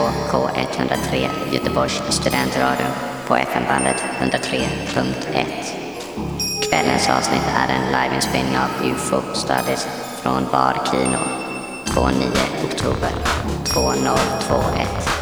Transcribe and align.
på 0.00 0.36
K103 0.36 1.28
Göteborgs 1.52 2.02
studentradio 2.08 2.86
på 3.26 3.36
FM-bandet 3.36 4.04
103.1. 4.20 5.44
Kvällens 6.70 7.08
avsnitt 7.08 7.46
är 7.56 7.74
en 7.74 7.86
liveinspelning 7.86 8.56
av 8.58 8.86
UFO 8.86 9.34
Studies 9.34 9.88
från 10.22 10.44
Bar 10.52 10.76
Kino 10.90 11.18
29 11.84 12.30
oktober 12.64 13.10
2021. 13.64 15.19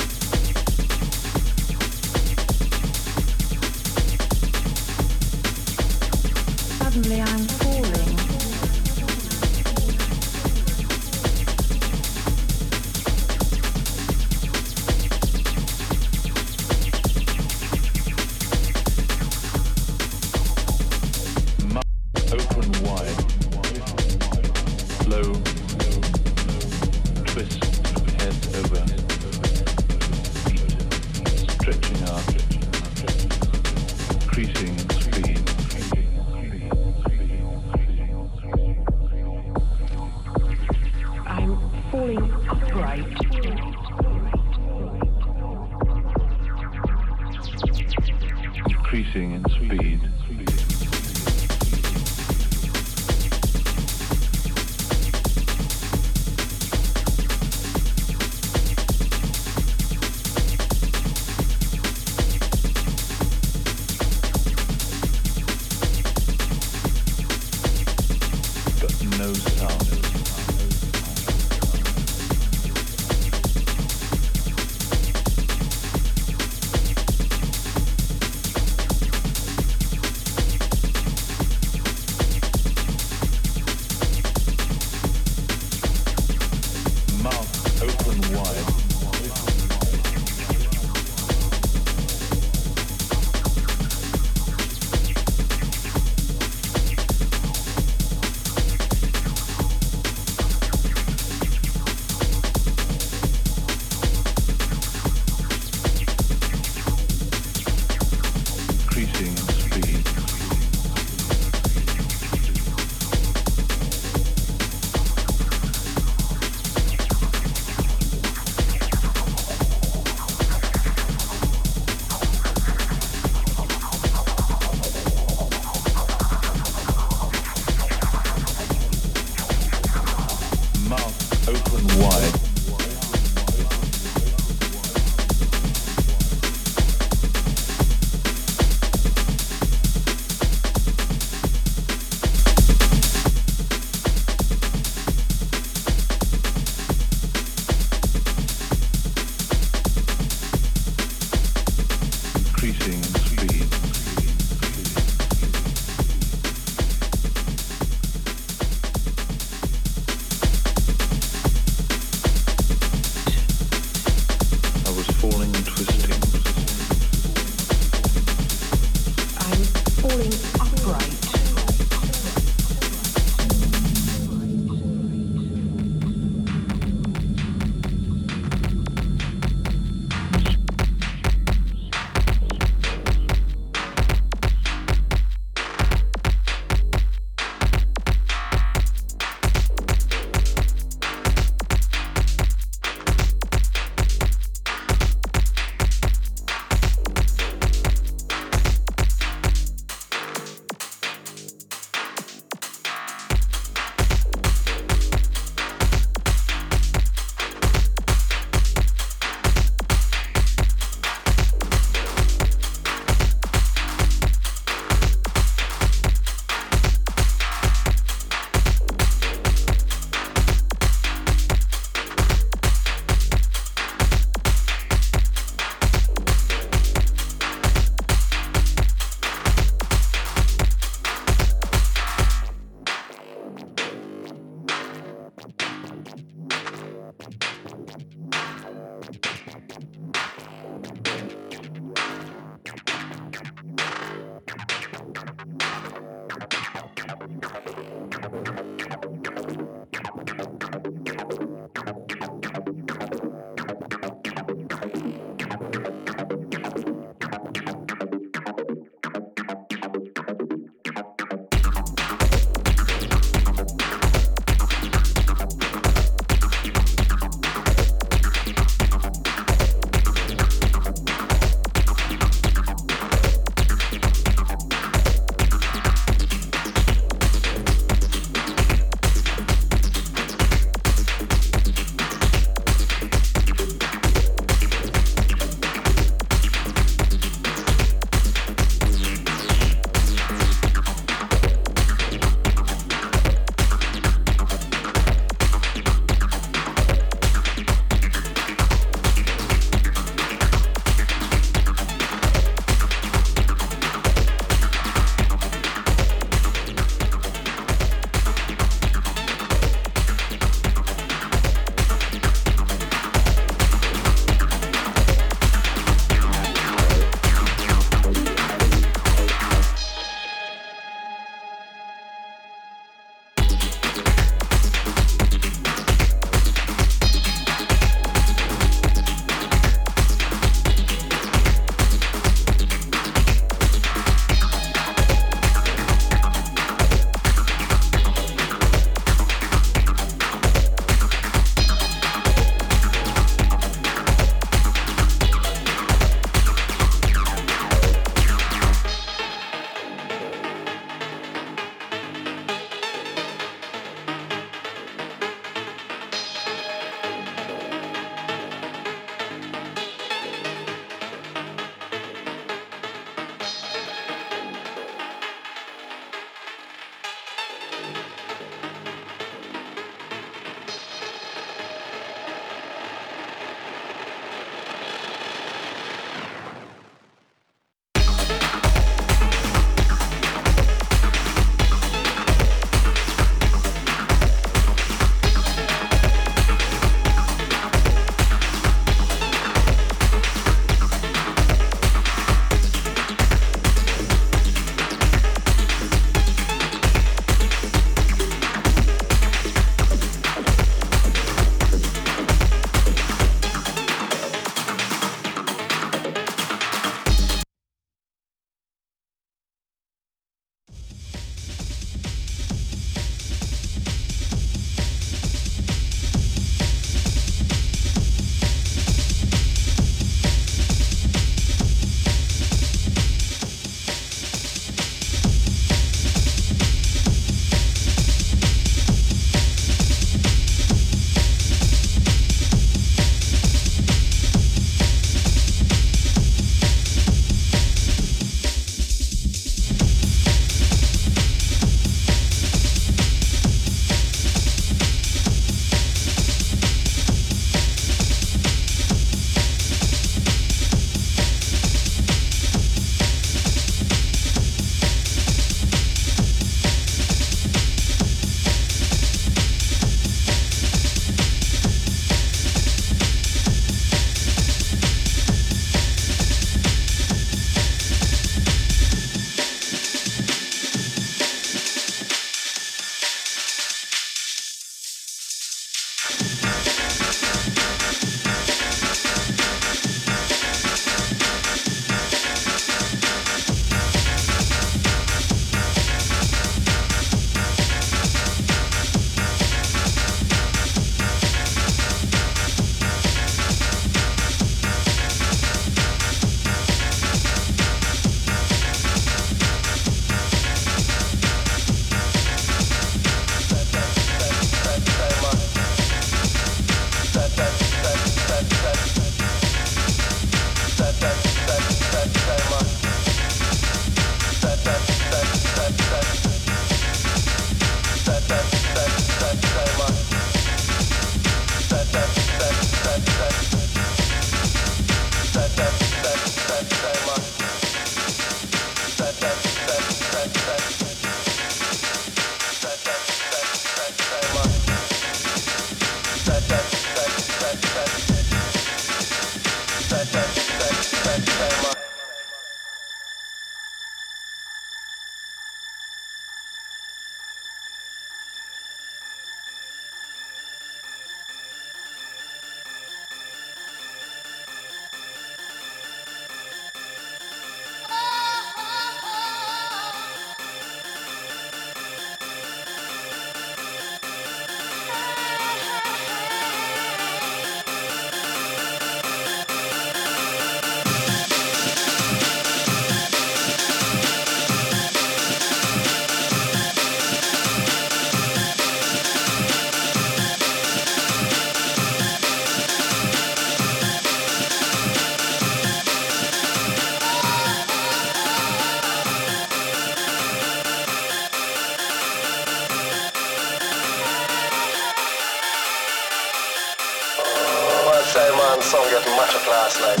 Gaslight. 599.71 600.00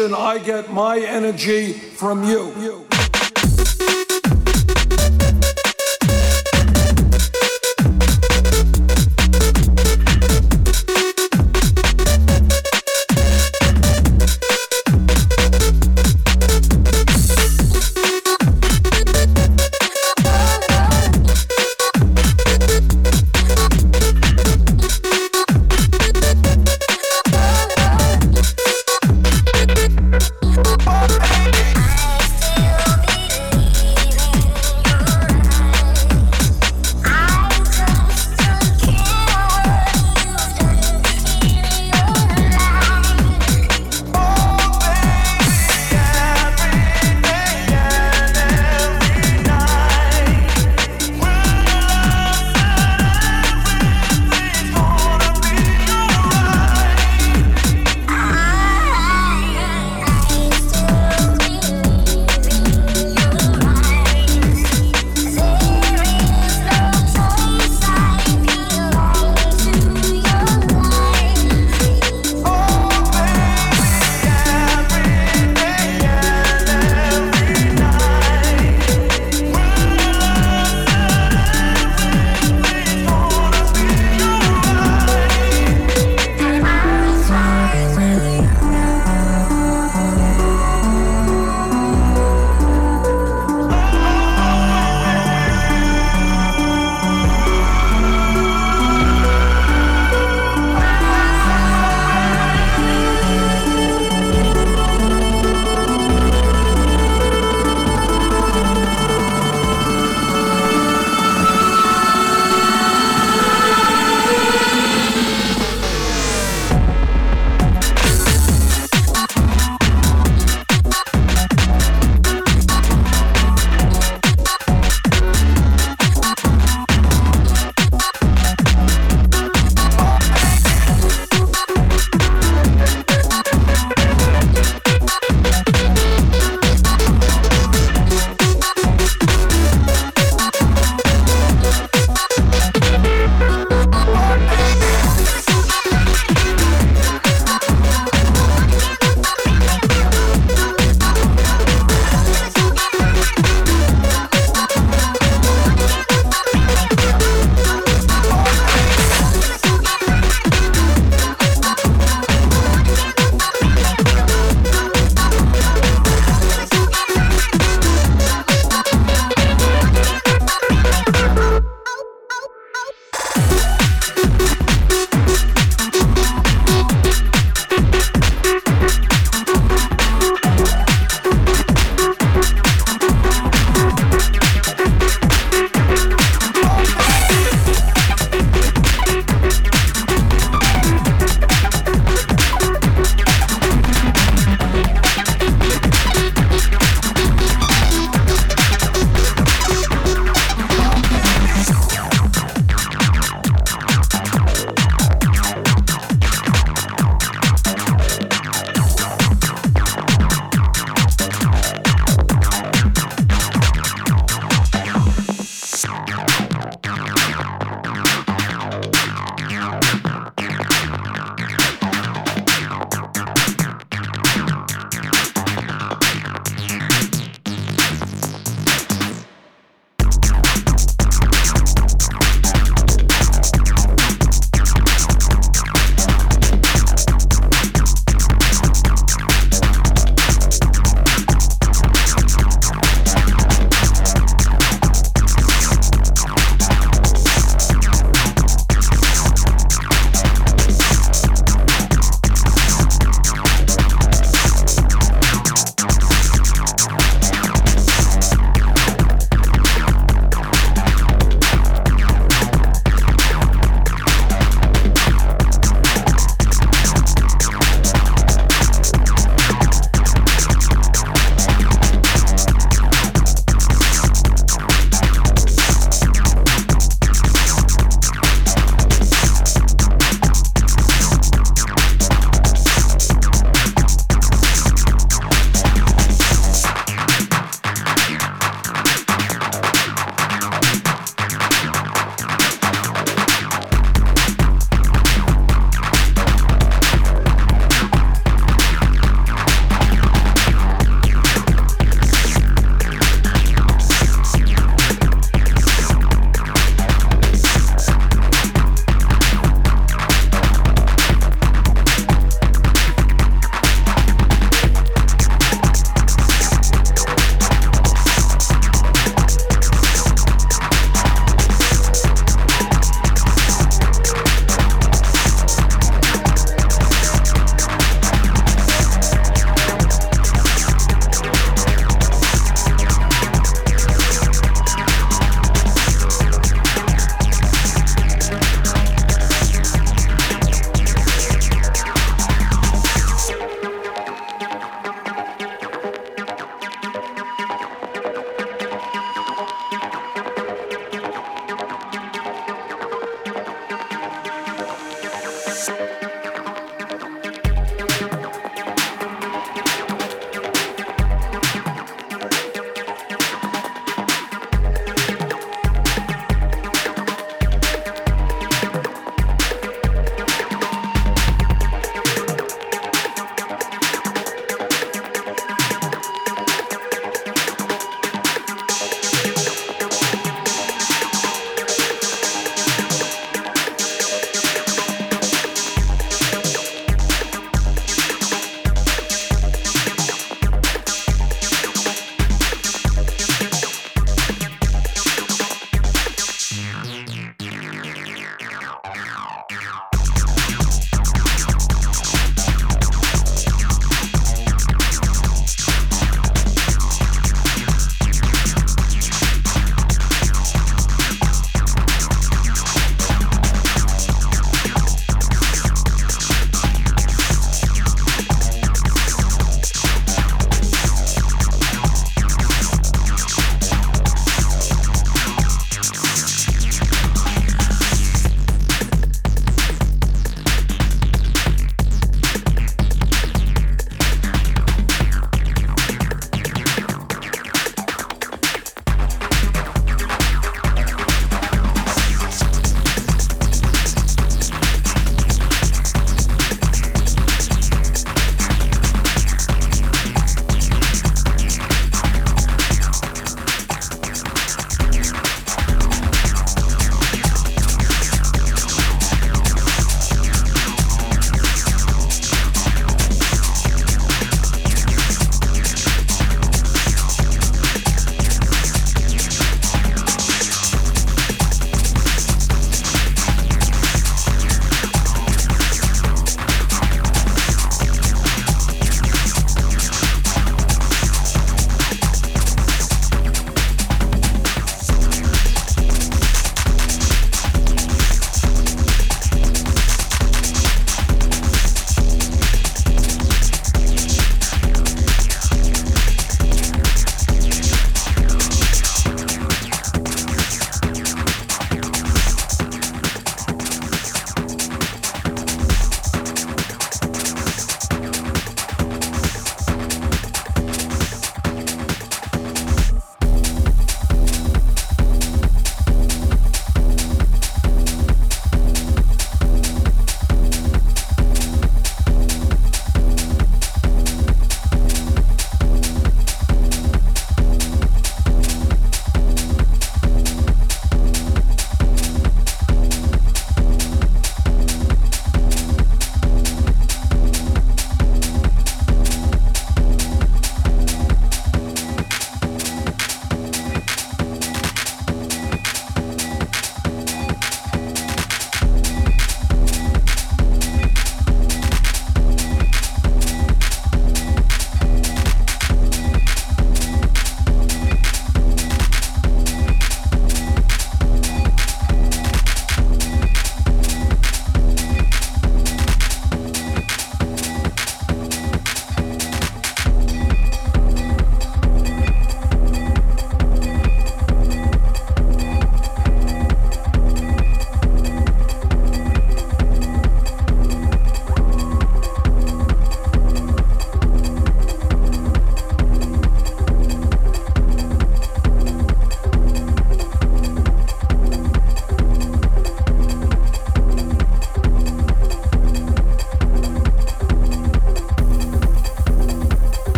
Inspiration, 0.00 0.14
I 0.14 0.38
get 0.38 0.72
my 0.72 0.98
energy 0.98 1.72
from 1.72 2.24
you. 2.24 2.52